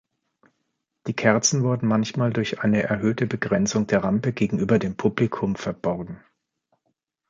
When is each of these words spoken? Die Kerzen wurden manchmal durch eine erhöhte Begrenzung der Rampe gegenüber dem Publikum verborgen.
Die 1.05 1.13
Kerzen 1.15 1.61
wurden 1.61 1.85
manchmal 1.87 2.33
durch 2.33 2.61
eine 2.61 2.81
erhöhte 2.81 3.27
Begrenzung 3.27 3.85
der 3.85 4.03
Rampe 4.03 4.33
gegenüber 4.33 4.79
dem 4.79 4.97
Publikum 4.97 5.55
verborgen. 5.55 6.23